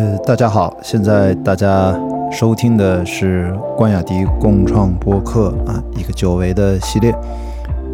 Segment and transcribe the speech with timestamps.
[0.00, 1.94] 呃，大家好，现在大家
[2.32, 7.14] 收听的是关雅迪共创播客啊，一个久违的系列，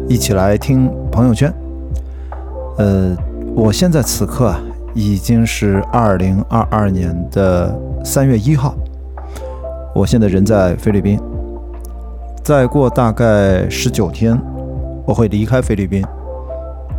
[0.07, 1.53] 一起来听朋友圈。
[2.77, 3.13] 呃，
[3.53, 4.57] 我现在此刻啊，
[4.93, 8.73] 已经是二零二二年的三月一号，
[9.93, 11.19] 我现在人在菲律宾，
[12.41, 14.39] 再过大概十九天，
[15.05, 16.01] 我会离开菲律宾，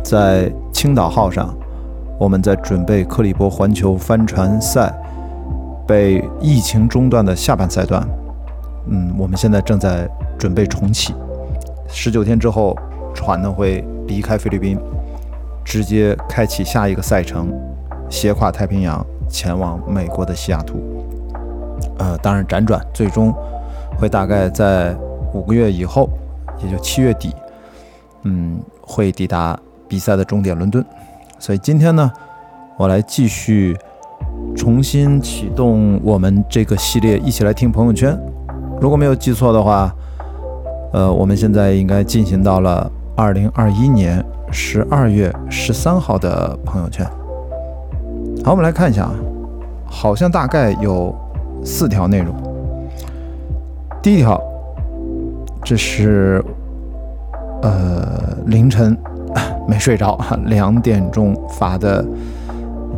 [0.03, 1.51] 在青岛号上。
[2.19, 4.93] 我们在准备克里伯环球帆船赛
[5.87, 8.05] 被疫情中断的下半赛段，
[8.89, 10.05] 嗯，我们现在正在
[10.37, 11.15] 准备重启。
[11.87, 12.75] 十九天之后，
[13.15, 14.77] 船呢会离开菲律宾，
[15.63, 17.49] 直接开启下一个赛程，
[18.09, 20.77] 斜跨太平洋前往美国的西雅图。
[21.99, 23.33] 呃，当然辗转，最终
[23.97, 24.93] 会大概在
[25.33, 26.09] 五个月以后，
[26.61, 27.33] 也就七月底，
[28.23, 30.85] 嗯，会抵达比赛的终点伦敦。
[31.39, 32.11] 所以今天呢，
[32.77, 33.75] 我来继续
[34.55, 38.17] 重新启动我们这个系列，一起来听朋友圈。
[38.81, 39.93] 如果没有记错的话，
[40.91, 47.05] 呃，我们现在应该进行到了二零二一年十二月十三号的朋友圈。
[48.43, 49.13] 好，我们来看一下啊，
[49.85, 51.15] 好像大概有
[51.63, 52.35] 四条内容。
[54.01, 54.41] 第一条，
[55.63, 56.43] 这是
[57.61, 58.97] 呃凌晨。
[59.69, 62.03] 没睡着， 两点钟发的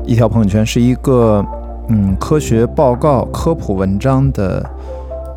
[0.05, 1.45] 一条朋友圈，是一个
[1.89, 4.69] 嗯科学报告科普文章的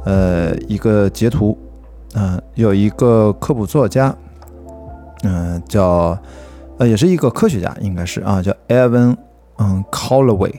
[0.05, 1.59] 呃一个截图，
[2.15, 4.15] 嗯，有一个科普作家，
[5.25, 6.17] 嗯，叫
[6.79, 9.17] 呃也是一个科学家，应该是啊，叫 Evan
[9.59, 10.55] 嗯 Callaway，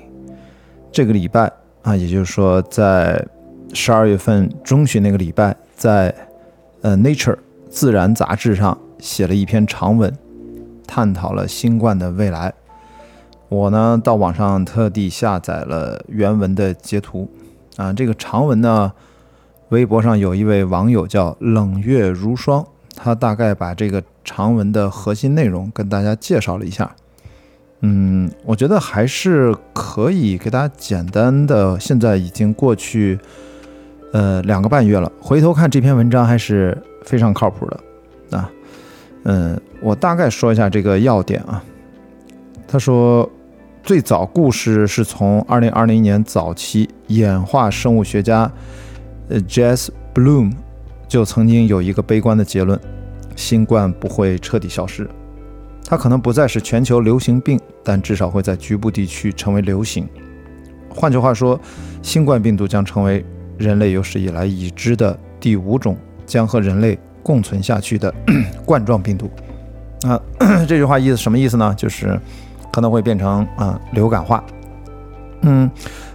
[0.92, 1.50] 这个礼拜
[1.84, 3.26] 啊，也就是说在
[3.74, 6.14] 十二月份中旬那个礼拜，在
[6.82, 7.38] 呃 Nature
[7.70, 10.14] 自然杂志上写了一篇长文。
[10.88, 12.54] 探讨了新冠的未来。
[13.50, 17.30] 我呢，到网上特地下载了原文的截图。
[17.78, 18.92] 啊，这个长文呢，
[19.70, 26.96] 微博上有一位网友叫冷月如霜，他大概把这个长文的核心内容跟大家介绍了一下。
[27.82, 31.80] 嗯，我觉得还是可以给大家简单的。
[31.80, 33.20] 现在已经过去
[34.14, 38.50] 呃两个半月了，回头看这篇文章还是非常靠谱的啊。
[39.26, 41.64] 嗯，我大概说一下这个要点啊。
[42.68, 43.30] 他说，
[43.84, 48.52] 最早故事是从2020年早期，演化生物学家
[49.30, 50.54] 呃 Jess Bloom
[51.08, 52.80] 就曾经有一个悲观的结论：
[53.36, 55.08] 新冠不会彻底消失，
[55.86, 60.10] 它可能不再是全球流行病，但至少会在局部地区成为流行。
[60.90, 61.60] 换句话说，
[62.02, 63.24] 新冠病毒将成为
[63.60, 65.96] 人类有史以来已知的第五种
[66.26, 66.98] 将和人类。
[67.22, 68.14] 共存下去的
[68.68, 69.28] 冠状病毒
[70.08, 70.22] 啊，
[70.68, 71.74] 这句话意思什么意思呢？
[71.76, 72.20] 就是
[72.72, 74.44] 可能会变成啊流感化。
[75.42, 75.70] 嗯，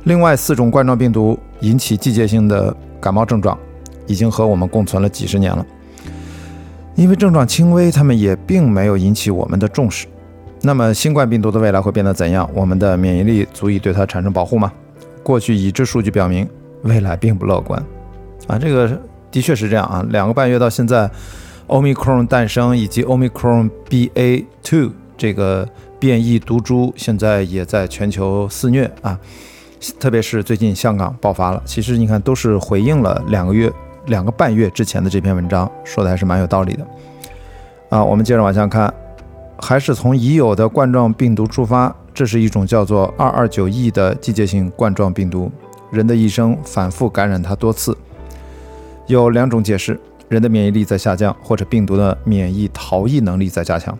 [0.04, 3.58] 另外四种冠状病毒引起季节性的感冒症状，
[4.06, 5.66] 已经和我们共存了几十年了。
[6.94, 10.06] 因为症状轻微，他们也并没有引起我们的重视。
[10.62, 12.48] 那么新冠病毒的未来会变得怎样？
[12.54, 14.70] 我们的免疫力足以对它产生保护吗？
[15.22, 16.48] 过去已知数据表明，
[16.82, 17.82] 未来并不乐观。
[18.46, 19.00] 啊，这个。
[19.32, 21.08] 的确是这样啊，两个半月到现在
[21.70, 25.68] ，Omicron 诞生以及 Omicron BA.2 这个
[26.00, 29.18] 变异毒株现在也在全球肆虐啊，
[29.98, 31.62] 特别是最近香港爆发了。
[31.64, 33.72] 其实你看，都是回应了两个月、
[34.06, 36.86] 两个半月之前的这篇文章，说的还是蛮有道理的
[37.88, 38.04] 啊。
[38.04, 38.92] 我们接着往下看，
[39.58, 45.52] 还是从已有的冠状病毒出发，这是一种叫做 229E 的季节性冠状病毒，
[45.90, 47.96] 人的一生反复感染它多次。
[49.06, 53.98] 有两种解释：人的免疫力在下降，或者病毒的免疫逃逸能力在加强。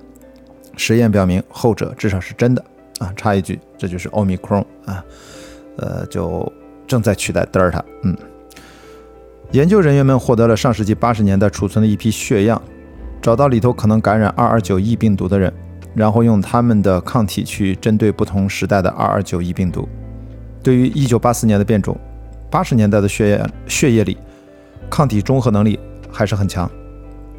[0.76, 2.64] 实验表明，后者至少是真的。
[3.00, 5.04] 啊，插一句，这就是奥密克戎啊，
[5.76, 6.50] 呃，就
[6.86, 7.84] 正在取代德尔塔。
[8.04, 8.16] 嗯，
[9.50, 12.62] 研究人员们获得了上世纪八十年代储存的一批血样，
[13.20, 15.52] 找到里头可能感染二二九 E 病毒的人，
[15.94, 19.88] 然后用他们的抗体去针对不同时代的二二九 E 病毒。
[20.62, 21.98] 对于一九八四年的变种，
[22.50, 24.16] 八十年代的血液血液里。
[24.90, 25.78] 抗体中和能力
[26.12, 26.70] 还是很强，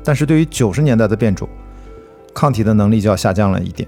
[0.03, 1.47] 但是对于九十年代的变种，
[2.33, 3.88] 抗体的能力就要下降了一点。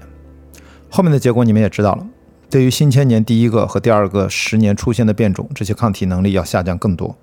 [0.90, 2.06] 后面的结果你们也知道了，
[2.48, 7.16] 对于新千年第一个和第二个十年出现的变种，这些抗体能力要下降更多。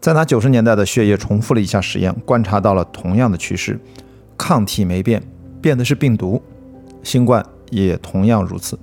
[0.00, 3.80] 再拿九十年代的血液重复了一下实验，观察到了同样的趋势，
[4.36, 5.22] 抗体没变，
[5.60, 6.40] 变的是病毒。
[7.02, 8.78] 新冠也同样如此。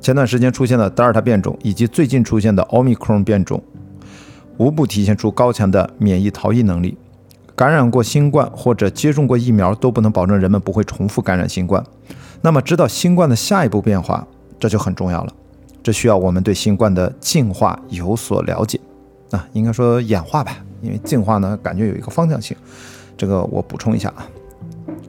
[0.00, 3.62] 前段时间出现的德尔塔变种，以及最近出现的奥密克戎变种。
[4.58, 6.96] 无不体现出高强的免疫逃逸能力。
[7.56, 11.82] 感染过新冠或者接种过疫苗都不能保证人们不会重复感染新冠。
[12.40, 14.24] 那么，知道新冠的下一步变化，
[14.60, 15.32] 这就很重要了。
[15.82, 18.78] 这需要我们对新冠的进化有所了解
[19.30, 22.56] 啊，应该说演化吧，因为进化呢感觉有一个方向性。
[23.16, 24.28] 这个我补充一下啊，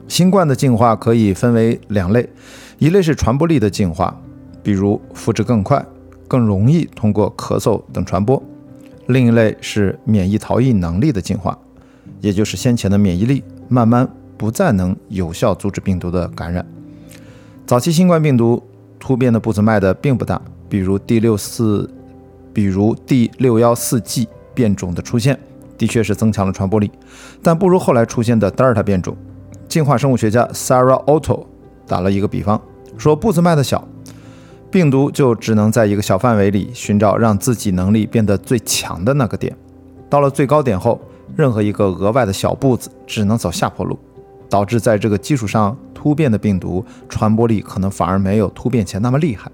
[0.08, 2.28] 新冠的进化可以分为两类，
[2.78, 4.20] 一类是传播力的进化，
[4.62, 5.84] 比如复制更快、
[6.26, 8.42] 更容易通过咳嗽等传播；
[9.10, 11.58] 另一类是免疫逃逸能力的进化，
[12.20, 16.66] 也就是先前的免疫力慢慢不再能有效阻止病毒的感染。
[17.66, 18.62] 早期新冠病毒
[18.98, 21.88] 突变的步子迈的并不大，比如第六四，
[22.52, 25.38] 比如第六幺四 G 变种的出现。
[25.78, 26.92] 的确是增强了传播力，
[27.42, 29.16] 但不如后来出现的德尔塔变种。
[29.66, 31.46] 进化生物学家 Sarah Otto
[31.86, 32.60] 打了一个比方，
[32.98, 33.88] 说步子迈的小，
[34.70, 39.56] 病毒就只能在一个小范围里寻找让自己能力变得最强的那个点。
[40.08, 41.00] 到了最高点后，
[41.34, 43.98] 任何一个额外的小步子只能走下坡路，
[44.48, 49.50] 导致在这个基础上突变的病毒传播力可能反而没有突变前那么厉害。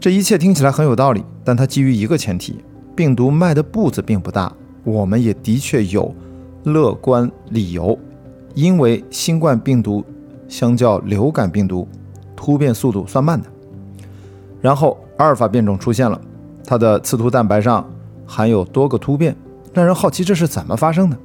[0.00, 2.58] 这一切听起来很有道理，但它基于一个前提：
[2.96, 4.52] 病毒迈的步子并不大。
[4.82, 6.12] 我们也的确有
[6.64, 7.96] 乐观理由，
[8.54, 10.04] 因为新冠病毒
[10.48, 11.86] 相较流感病毒
[12.34, 13.48] 突变速度算慢的。
[14.60, 16.20] 然后阿尔法变种出现了，
[16.64, 17.88] 它的刺突蛋白上
[18.26, 19.36] 含有多个突变，
[19.72, 21.16] 让人好奇这是怎么发生的。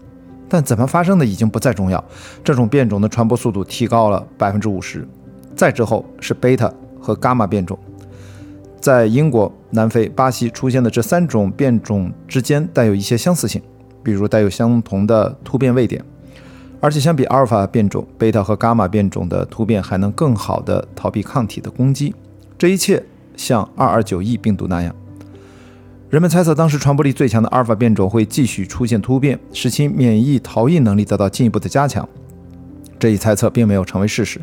[0.50, 2.04] 但怎么发生的已经不再重要，
[2.44, 5.08] 这种变种的传播速度提高了百分之五十。
[5.56, 6.72] 再之后是贝塔
[7.02, 7.78] 和伽马变种。
[8.80, 13.60] 在英国、南非、巴西出现的这三种变种之间带有一些相似性，
[14.04, 16.04] 比如带有相同的突变位点，
[16.80, 22.14] 而且相比阿尔法变种，贝塔和伽马变种的突变还能更好地逃避抗体的攻击。
[22.60, 23.04] 这一切
[23.36, 24.96] 像二二九 E 病毒那样，
[26.10, 32.08] 人们猜测当时传播力最强的阿尔法变种会继续出现突变，使其免疫逃逸能力得到进一步的加强。
[32.98, 34.40] 这一猜测并没有成为事实，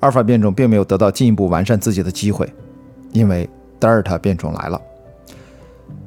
[0.00, 2.52] 阿尔法变种并没有得到进一步完善自己的机会，
[3.12, 3.48] 因为。
[3.80, 4.82] 德尔塔变种来了。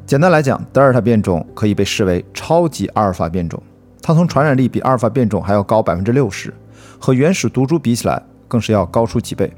[0.06, 3.64] 简单来讲，德尔塔变种可以被视为超级阿尔法变种，
[4.02, 6.54] 它从传染力比阿尔法变种还要高百分之六十，
[7.00, 9.54] 和原始毒株比起来更是要高出几倍。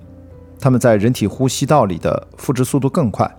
[0.63, 3.29] 它们在人体呼吸道里的复制速度更快，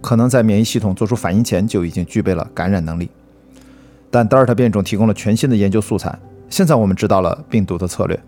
[0.00, 3.08] 可能在免疫系统做出反应前就已经具备了感染能力。
[4.10, 6.18] 但德尔塔变种提供了全新的研究素材。
[6.50, 8.18] 现在我们知道了病毒的策略：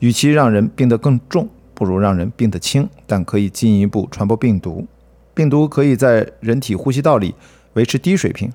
[0.00, 4.84] 与其让人病得更重，不如让人病得轻，但可以进一步传播病毒。
[5.32, 7.36] 病毒可以在人体呼吸道里
[7.74, 8.52] 维持低水平，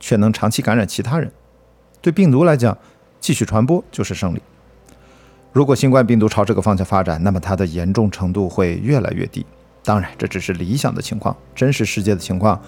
[0.00, 1.30] 却能长期感染其他人。
[2.00, 2.78] 对病毒来讲，
[3.20, 4.40] 继续传播就是胜利。
[5.52, 9.44] 如果新冠病毒朝这个方向发展，那么它的严重程度会越来越低。
[9.84, 12.60] 当然，这只是理想的情况，真实世界的情况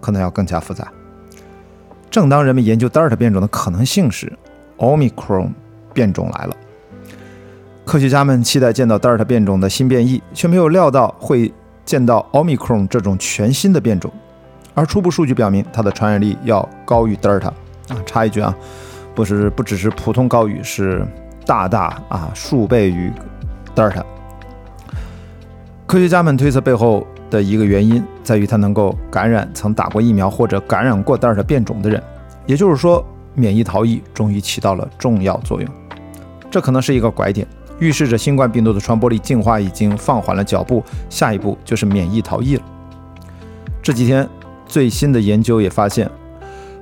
[0.00, 0.90] 可能要更加复杂。
[2.10, 4.32] 正当人们研究德尔塔变种的可能性时，
[4.78, 5.52] 奥密克戎
[5.94, 6.56] 变种来了。
[7.84, 11.52] 科学家们期待见到德尔塔变种的新变异，却没有料到会。
[11.84, 14.10] 见到奥密克戎这种全新的变种，
[14.72, 17.48] 而初步数据表明它的传染力要高于德尔塔
[17.88, 17.98] 啊。
[18.06, 18.54] 插一句啊，
[19.16, 21.04] 不是不只是普通高于，是
[21.44, 23.12] 大大啊数倍于
[23.74, 24.04] 德尔塔。
[25.86, 32.02] 科学家们推测背后的一个原因在于它能够感染曾打过疫苗或者感染过德尔塔变种的人，
[32.46, 35.70] 也就是说免疫逃逸终于起到了重要作用。
[36.50, 37.46] 这可能是一个拐点。
[37.78, 42.62] 预示着新冠病毒的传播力进化已经放缓了脚步，下一步就是免疫逃逸了。
[43.82, 44.28] 这几天
[44.66, 46.08] 最新的研究也发现，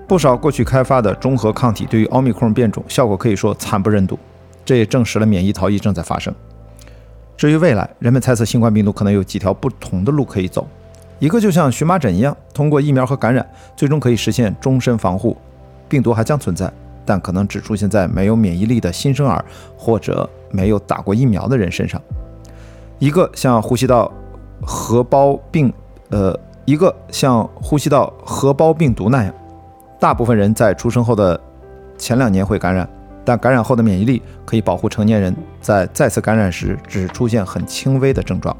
[0.06, 4.18] 不少过去开发的中和抗体对于奥密克戎变种效果可以说惨不忍睹，
[4.70, 6.32] 这也证实了免疫逃逸正在发生。
[7.36, 10.64] 至于未来，人们猜测新冠病毒可能有几条不同的路可以走，
[11.18, 15.36] 一个就像荨麻疹一样，通过疫苗和感染，最终可以实现终身防护，
[15.88, 16.72] 病毒还将存在。
[17.04, 19.44] 但可能只出现在没有免疫力的新生儿
[19.76, 22.00] 或者没有打过疫苗的人身上。
[23.00, 24.12] 一个像呼吸道
[24.62, 25.72] 合胞病，
[26.10, 29.34] 呃，一个像呼吸道合胞病毒那样，
[29.98, 31.40] 大部分人在出生后的
[31.98, 32.88] 前两年会感染，
[33.24, 38.56] 但感染后的免疫力可以保护成年人在再次感染时只出现很轻微的症状。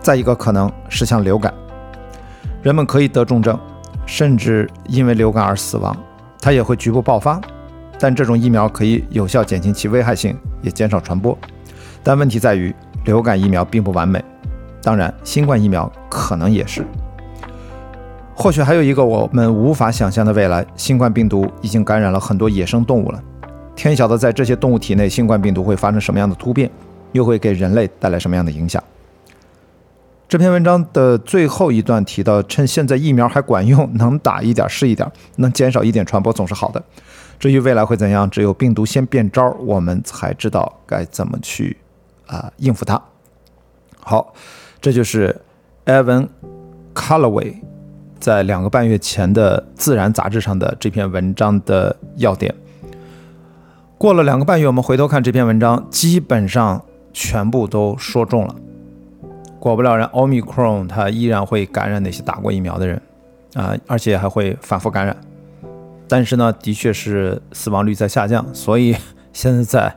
[0.00, 1.52] 再一个可能是像流感，
[2.62, 3.58] 人们可以得重症，
[4.04, 5.96] 甚至因为流感而死亡。
[6.40, 7.40] 它也会局部爆发，
[7.98, 11.36] 但这种疫苗可以有效减轻其危害性，也减少传播。
[12.02, 12.74] 但问题在于，
[13.06, 14.22] 流感疫苗并不完美，
[14.82, 16.84] 当然，新冠疫苗可能也是。
[18.34, 23.22] 或许还有一个我们无法想象的未来：新冠病毒已经感染了很多野生动物了。
[23.76, 26.70] 天晓得，在这些动物体内，新冠病毒会发生什么样的突变，
[27.12, 28.82] 又会给人类带来什么样的影响？
[30.26, 36.82] 这篇文章的最后一段提到，趁现在疫苗还管用，能打一点是一点，能减少一点传播总是好的。
[37.38, 41.76] 至于未来会怎样，只有病毒先变招，我们才知道该怎么去
[42.26, 43.00] 啊应付它。
[44.00, 44.34] 好，
[44.80, 45.40] 这就是
[45.84, 46.28] Evan
[46.94, 47.56] Callaway
[48.18, 52.54] 在两个半月前的《自然》杂志上的这篇文章的要点。
[54.04, 56.84] 过了两个半月，我们回头看这篇文章，基本上
[57.14, 58.54] 全部都说中了。
[59.58, 63.00] 果不了然，Omicron 它依然会感染那些打过疫苗的人
[63.54, 65.16] 啊，而且还会反复感染。
[66.06, 68.94] 但是呢，的确是死亡率在下降，所以
[69.32, 69.96] 现在在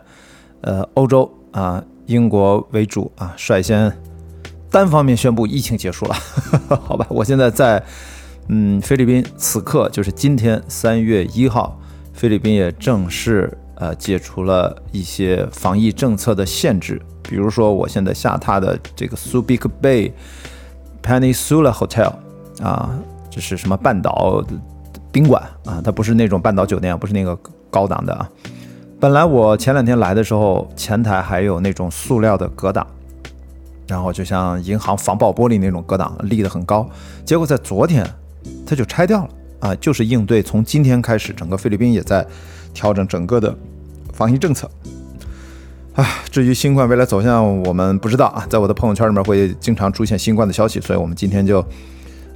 [0.61, 3.91] 呃欧洲啊，英国为主啊，率先
[4.71, 6.15] 单方面宣布疫情结束了。
[6.79, 7.83] 好吧，我现在在
[8.47, 11.77] 嗯菲律宾，此刻就是今天三月一号，
[12.13, 13.51] 菲律宾也正式。
[13.79, 20.11] 呃，解除了一些防疫政策的限制，比如说我现在下榻的这个 Subic Bay
[21.03, 22.11] Peninsula Hotel
[22.61, 22.97] 啊，
[23.29, 24.43] 这是什么半岛
[25.11, 25.79] 宾馆啊？
[25.83, 27.37] 它不是那种半岛酒店，不是那个
[27.69, 28.27] 高档的啊。
[28.99, 32.85] 本来我前两天来的时候，前台还有那种塑料的隔挡，
[33.87, 36.89] 然后就像银行防爆玻璃那种隔挡，立得很高。
[37.23, 38.03] 结果在昨天，
[38.65, 42.25] 它就拆掉了啊，就是应对从今天开始，整个菲律宾也在。
[42.73, 43.57] 调整整个的
[44.13, 44.69] 防疫政策，
[45.95, 48.45] 啊，至于新冠未来走向，我们不知道啊。
[48.47, 51.65] 在我的朋友圈里面会经常出现新冠的消息，所以我们今天就，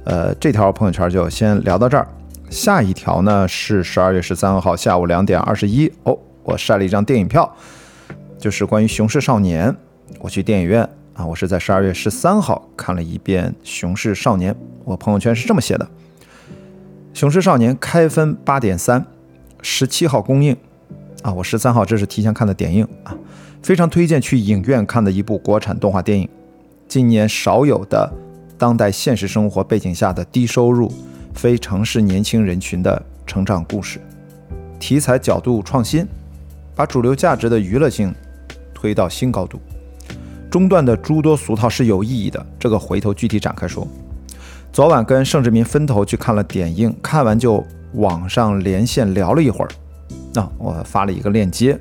[0.02, 2.08] 呃，这条朋友圈就先聊到这儿。
[2.50, 7.48] 下一条呢是十二月十三号下午两点二十一，哦，我晒了一张电影票，
[8.36, 9.70] 就是关于《雄狮少年》，
[10.18, 10.82] 我去电影院
[11.14, 14.52] 啊，我是在十二月十三号看了一遍《雄狮少年》，
[14.84, 15.84] 我朋友圈是这么写的：
[17.14, 19.04] 《雄狮少年》开分八点三。
[19.64, 20.56] 十七号公映，
[21.22, 23.14] 啊，我十三号这是提前看的点映啊，
[23.62, 26.28] 非常推荐去影院看的一部国产动画电影，
[26.88, 28.12] 今年少有的
[28.58, 30.92] 当代现实生活背景下的低收入
[31.32, 34.00] 非城市年轻人群的成长故事，
[34.80, 36.04] 题材角度创新，
[36.74, 38.12] 把主流价值的娱乐性
[38.74, 39.60] 推到新高度，
[40.50, 43.86] 中段的诸多俗套是有意义的，这个回头具体展开说。
[44.72, 47.64] 昨晚跟盛志民分头去看了点映，看完就。
[47.96, 49.68] 网上连线聊了一会儿，
[50.32, 51.78] 那我发了一个链接，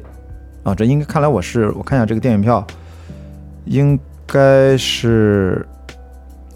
[0.61, 2.67] 啊，这应该看来我是我看一下这个电影票，
[3.63, 5.65] 应该是，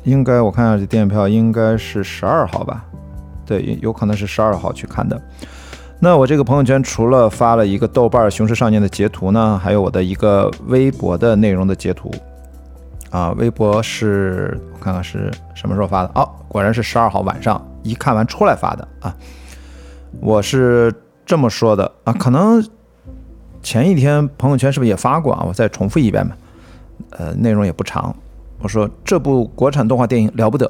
[0.03, 2.83] 应该我看一下这电影票应该是十二号吧，
[3.45, 5.17] 对，有可能是十二号去看的。
[6.01, 12.11] 那我这个朋友圈除了发了一个豆瓣《雄狮少年》的截图呢，还有我的一个微博的内容的截图，
[13.15, 19.15] 啊，微博是我看看是什么时候发的，哦，果然是十二号晚上一看完出来发的啊。
[20.19, 20.93] 我是
[21.25, 22.61] 这么说的啊，可能
[23.63, 25.45] 前一天朋友圈是不是也发过啊？
[25.47, 26.35] 我再重复一遍吧。
[27.11, 28.13] 呃，内容也不长。
[28.59, 30.69] 我说这部国产动画电影了不得，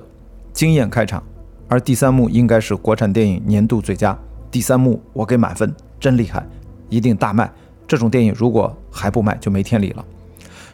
[0.54, 1.24] 惊艳开场，
[1.68, 4.16] 而第三幕应该是国产电影年度最佳。
[4.52, 6.48] 第三幕我给满分，真厉害，
[6.90, 7.52] 一定大卖。
[7.88, 10.06] 这种电影如果还不卖就没天理了。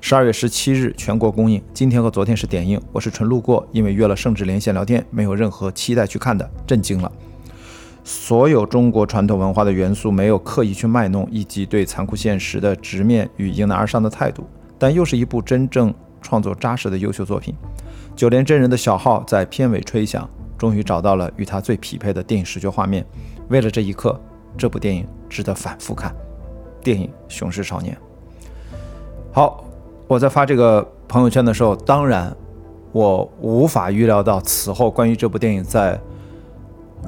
[0.03, 7.09] 十二月十七日全国公映，今天和昨天是点映，我是纯路过，因为约了盛志连线聊天，没有任何期待去看的，震惊了。
[8.03, 14.43] 所有中国传统文化的元素没有刻意去卖弄，以及对残酷现实的直面与迎难而上的态度，
[14.79, 17.53] 但又是一部真正创作扎实的优秀作品。
[18.15, 20.27] 九连真人的小号在片尾吹响，
[20.57, 23.05] 终于找到了与他最匹配的电影视觉画面。
[23.49, 24.19] 为了这一刻，
[24.57, 26.11] 这部电影值得反复看。
[26.83, 27.95] 电影《雄狮少年》。
[29.31, 29.63] 好，
[30.11, 32.35] 我在发这个朋友圈的时候，当然
[32.91, 35.97] 我无法预料到此后关于这部电影在。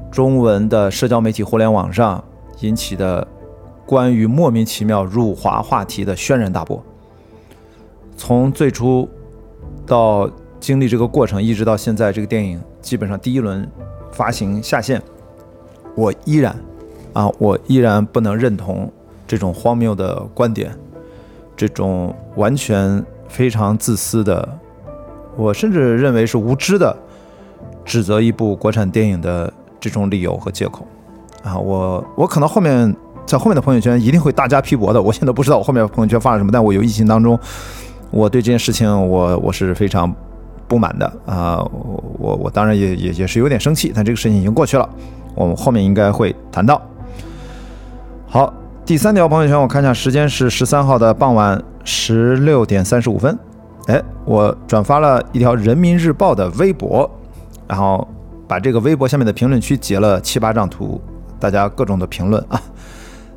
[0.09, 2.23] 中文的社交媒体互联网上
[2.61, 3.27] 引起的
[3.85, 6.81] 关于莫名其妙辱华话题的轩然大波，
[8.15, 9.09] 从最初
[9.85, 10.29] 到
[10.59, 13.69] 经历这个过程，一直到现在，这个电影基本上第一轮
[14.11, 15.01] 发行下线，
[15.95, 16.55] 我依然
[17.11, 18.89] 啊，我依然不能认同
[19.27, 20.75] 这种荒谬的观点，
[21.55, 24.47] 这种完全非常自私的，
[25.35, 26.95] 我甚至认为是无知的
[27.83, 29.51] 指责一部国产电影的。
[29.83, 30.87] 这种理由和借口，
[31.43, 32.95] 啊，我我可能后面
[33.25, 35.01] 在后面的朋友圈一定会大加批驳的。
[35.01, 37.37] 我现在不知道我后面朋友圈发了什么，但我有疫情当中，
[38.09, 40.09] 我对这件事情我我是非常
[40.69, 41.57] 不满的啊。
[42.17, 44.87] 我我当然也也也是有点生气，但这个事情已经过去了，
[45.35, 46.81] 我们后面应该会谈到。
[48.25, 48.53] 好，
[48.85, 53.37] 第三条朋友圈我看一下，时间是十三号的傍晚十六点三十五分。
[53.87, 57.09] 哎，我转发了一条人民日报的微博，
[57.67, 58.07] 然后。
[58.45, 61.01] 把这个微博下面的评论区截了七八张图，
[61.39, 62.61] 大家各种的评论啊。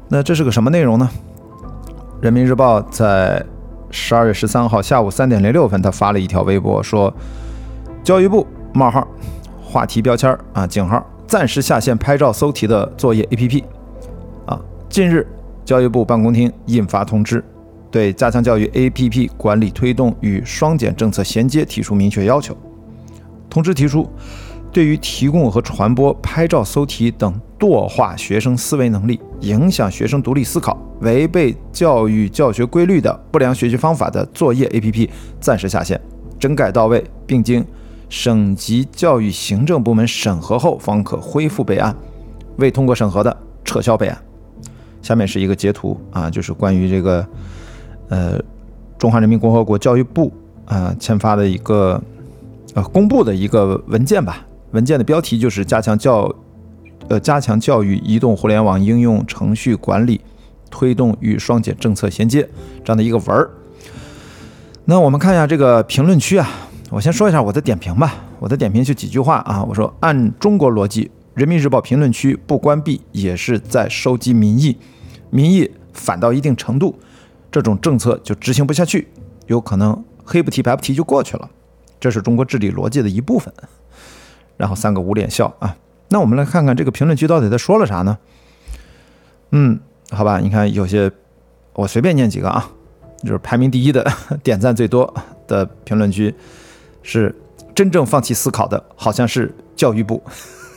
[0.08, 1.08] 那这是个什么内容呢？
[2.20, 3.42] 人民日报在
[3.90, 7.14] 十二月十三号下午三点零六分，他发了一条微博说
[8.02, 9.06] ：“教育部冒号
[9.62, 13.64] 话题标签啊井号暂时下线拍照搜题的作业 APP
[14.44, 14.60] 啊。
[14.90, 15.26] 近日，
[15.66, 17.44] 教育部办公厅印发通知，
[17.90, 22.56] 对加强教育 APP 管理推动与双减政策衔接提出明确要求。”
[23.50, 24.08] 通知提出，
[24.70, 35.08] 对于提供和传播拍照搜题等惰化学生思维能力、影响学生独立思考、违背教育教学规律的不良学习方法的作业 APP
[35.40, 36.00] 暂时下线，
[36.38, 37.64] 整改到位，并经
[38.08, 41.96] 省级教育行政部门审核后方可恢复备案。
[42.58, 44.25] 未通过审核的，撤销备案。
[45.06, 47.24] 下面是一个截图啊，就是关于这个
[48.08, 48.40] 呃
[48.98, 50.32] 中华人民共和国教育部
[50.64, 52.02] 啊签发的一个
[52.74, 54.44] 呃公布的一个文件吧。
[54.72, 56.28] 文件的标题就是加强教
[57.06, 60.20] 呃加强教育移动互联网应用程序管理，
[60.72, 62.42] 推动与双减政策衔接
[62.82, 63.48] 这样的一个文儿。
[64.86, 66.48] 那我们看一下这个评论区啊，
[66.90, 68.12] 我先说一下我的点评吧。
[68.40, 71.08] 我的点评就几句话啊，我说按中国逻辑。
[71.34, 74.74] 人民日报评论区不关闭也是在收集民意，
[75.30, 76.98] 民意反到一定程度，
[77.50, 79.08] 这种政策就执行不下去，
[79.46, 81.50] 有可能黑不提白不提就过去了，
[81.98, 83.52] 这是中国治理逻辑的一部分。
[84.56, 85.76] 然后三个捂脸笑啊，
[86.08, 88.16] 那我们来看看这个评论区到底在说了啥呢？
[89.50, 89.78] 嗯，
[90.10, 91.10] 好吧，你看有些
[91.74, 92.70] 我随便念几个啊，
[93.22, 94.10] 就是排名第一的
[94.42, 95.12] 点赞最多
[95.46, 96.34] 的评论区
[97.02, 97.34] 是
[97.74, 100.22] 真正放弃思考的，好像是教育部。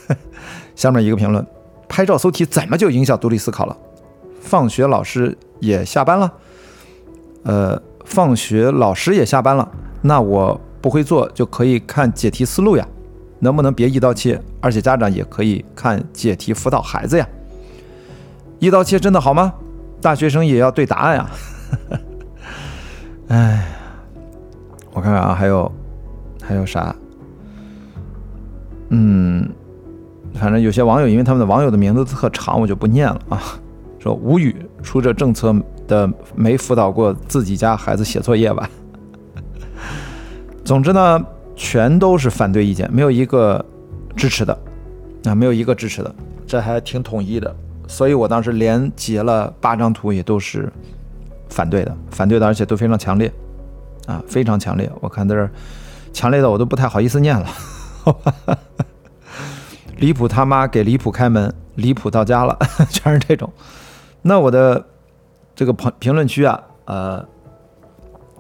[0.75, 1.45] 下面一个评论：
[1.87, 3.77] 拍照搜题怎么就影响独立思考了？
[4.39, 6.33] 放学老师也下班了，
[7.43, 9.69] 呃，放学老师也下班了，
[10.01, 12.87] 那我不会做就可以看解题思路呀？
[13.39, 14.41] 能不能别一刀切？
[14.59, 17.27] 而且家长也可以看解题辅导孩子呀？
[18.59, 19.53] 一刀切真的好吗？
[20.01, 21.29] 大学生也要对答案呀？
[23.29, 23.67] 哎，
[24.91, 25.71] 我看看啊，还有
[26.41, 26.95] 还有啥？
[28.89, 29.49] 嗯。
[30.35, 33.41] 反正有些网友，因为他们的网友的名字特长，我就不念了啊。
[33.99, 35.53] 说无语，出这政策
[35.87, 38.69] 的没辅导过自己家孩子写作业吧？
[40.63, 43.63] 总之呢，全都是反对意见，没有一个
[44.15, 44.57] 支持的，
[45.25, 46.15] 啊，没有一个支持的，
[46.47, 47.53] 这还挺统一的。
[47.87, 50.71] 所以我当时连截了八张图，也都是
[51.49, 53.31] 反对的，反对的，而且都非常强烈，
[54.05, 54.89] 啊，非常强烈。
[55.01, 55.49] 我看在这
[56.13, 57.47] 强烈的，我都不太好意思念了。
[59.97, 62.57] 离谱他妈给离谱开门，离谱到家了，
[62.89, 63.51] 全是这种。
[64.21, 64.85] 那我的
[65.55, 67.25] 这个评评论区啊，呃，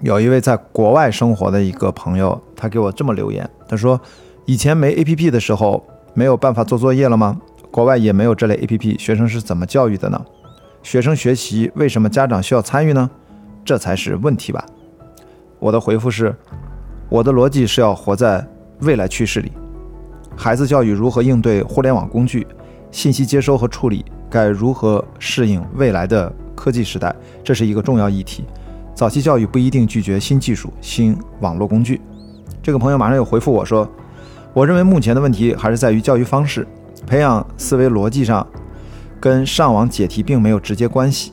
[0.01, 3.99] 有一位在国外生活的一个朋友，他给我这么留言，他说
[4.45, 7.39] ：“以前没 A P P 的时候，没有办法做作业了吗？
[7.71, 10.25] 国外也没有这类 A P P，学生是怎么教育的呢？
[10.83, 13.09] 学生学习为什么家长需要参与呢？
[13.63, 14.65] 这才是问题吧。”
[15.59, 16.35] 我的回复是：
[17.09, 18.45] 我的逻辑是要活在
[18.81, 19.51] 未来趋势里。
[20.35, 22.47] 孩子教育如何应对互联网工具、
[22.91, 24.05] 信息接收和处理？
[24.29, 27.13] 该如何适应未来的科技时代？
[27.43, 28.45] 这是一个重要议题。
[28.93, 32.01] 早期教育不一定拒绝新技术、新网络工具。
[32.61, 33.89] 这个朋友马上又回复我说
[34.53, 36.67] ：“我认为目前的问题还是在于教育方式，
[37.07, 38.45] 培养思维逻辑上，
[39.19, 41.31] 跟上网解题并没有直接关系。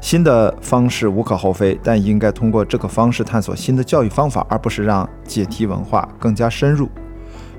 [0.00, 6.88] 新的方式无可厚非，但应该通过这个方式探索新的教育方法，而不是让解题文化更加深入。”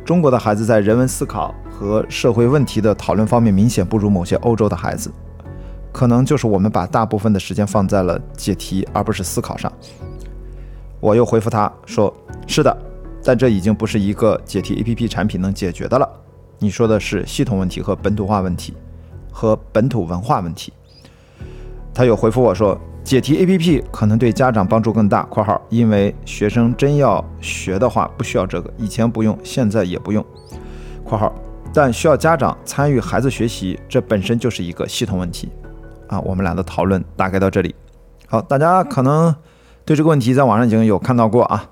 [0.10, 5.12] 中国的孩子在人文思考和社会问题的讨论方面明显不如某些欧洲的孩子，
[5.92, 9.72] 可能就是我们把大部分的时间放在了解题而不是思考上。
[11.00, 12.12] 我又回复他说
[12.48, 12.76] ：“是的，
[13.24, 16.10] 但这已经不是一个解题 APP 产品能解决的了。
[16.58, 18.74] 你说的是系统问题和本土化问题，
[19.32, 20.74] 和本土文化问题。”
[21.94, 22.76] 他又回复我说。
[23.04, 25.24] 解题 APP 可能对家长帮助更大。
[25.32, 30.24] （括号）因为学生真要学的话，不需要这个，以前不用，现在也不用。
[31.04, 31.34] （括号）
[31.74, 35.50] 但需要家长参与孩子学习，这本身就是一个系统问题。
[36.08, 37.74] 啊，我们俩的讨论大概到这里。
[38.28, 39.34] 好，大家可能
[39.86, 41.68] 对这个问题在网上已经有看到过啊，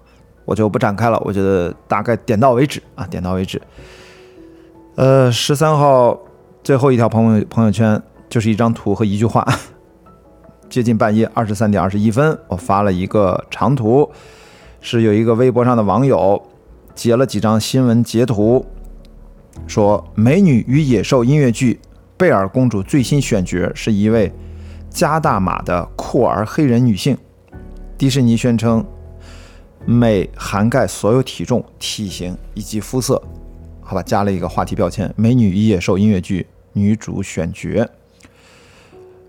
[0.45, 1.21] 我就不展开了。
[1.25, 3.61] 我觉得大概点到为止啊，点到为止。
[4.95, 6.17] 呃，十三号
[6.63, 9.47] 最后一条朋友朋友圈就是一张图和一句话。
[10.69, 14.09] 接近半夜二十三点二十一分，我发了一个长图，
[14.81, 16.41] 是有一个微博上的网友
[16.93, 18.65] 截了几张新闻截图，
[19.65, 21.79] 说《美女与野兽》音乐剧
[22.17, 24.31] 贝尔公主最新选角是一位
[24.89, 27.17] 加大码的酷儿黑人女性。
[27.97, 28.85] 迪士尼宣称
[29.85, 33.21] 美涵盖所有体重、体型以及肤色。
[33.81, 37.87] 好吧，加了一个话题标签，《美女与野兽》音乐剧女主选角。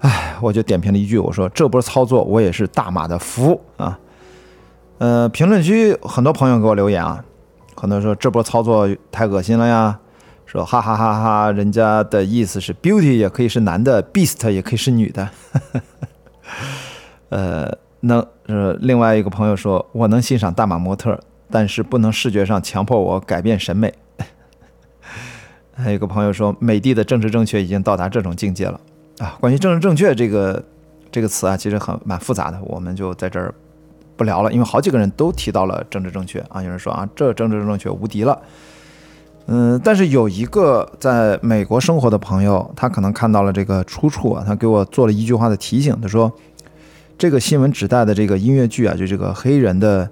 [0.01, 3.99] 哎，我就点评了一句，我说这波操作我也是大马的服啊。
[4.99, 7.25] 呃，评论区很多朋友给我留言啊，
[7.75, 9.99] 很多说这波操作太恶心了呀，
[10.47, 15.29] 说哈哈哈哈，人家的意思是 beauty 也可以是男的，beast 也可以是女的。
[17.31, 21.19] 呃，能呃，另外一个朋友说我能欣赏大马模特，
[21.51, 23.93] 但是不能视觉上强迫我改变审美。
[25.77, 28.81] 还有一个朋友说，美的的政治正确已经到达这种境界了
[29.19, 29.37] 啊！
[29.41, 30.63] 关于政治正确这个
[31.11, 33.53] 这个词啊，其实很蛮复杂的，我们就在这儿
[34.17, 36.63] 不聊了，因为好几个人都提到了政治正确啊。
[36.63, 38.41] 有人说啊，这政治正确无敌了。
[39.47, 46.33] 嗯，但是有一个在美国生活的朋友，他可能看到了这个出处啊，他给我做了一句话的提醒，他说，
[47.17, 50.09] 这个新闻指代的这个音乐剧啊，就这个黑人的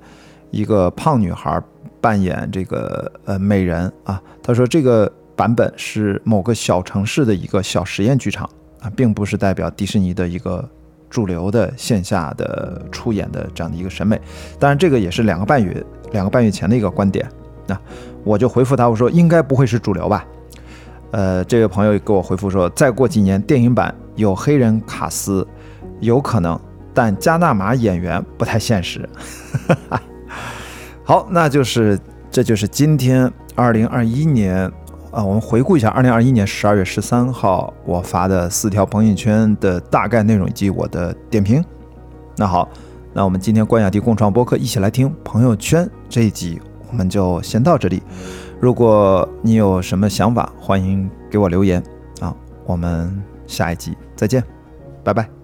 [0.50, 1.62] 一个胖女孩
[2.00, 5.12] 扮演这个呃美人啊，他说这个。
[5.36, 8.48] 版本是某个小城市的一个小实验剧场
[8.80, 10.68] 啊，并不是代表迪士尼的一个
[11.08, 14.20] 主流的线下的出演的这样的一个审美。
[14.58, 17.26] 当然，这个也是两个半月两个半月前的一个观点。
[17.66, 17.78] 那
[18.24, 20.26] 我就回复他，我说应该不会是主流吧？
[21.12, 25.46] 呃，这位朋友给我回复说，再过几年电影版有黑人卡斯，
[26.00, 26.60] 有可能，
[26.92, 29.08] 但加纳马演员不太现实。
[31.02, 31.98] 好，那就是
[32.30, 34.70] 这就是今天二零二一年。
[35.10, 41.64] 啊，我们回顾一下二零二一年十二月十三号我发的四条朋友圈的大概内容以及我的点评。
[42.36, 42.68] 那好，
[43.14, 48.02] 那我们今天关雅迪共创播客一起来听朋友圈这一集，我们就先到这里。
[48.60, 51.82] 如果你有什么想法，欢迎给我留言
[52.20, 52.34] 啊。
[52.66, 54.42] 我们下一集再见，
[55.02, 55.35] 拜拜。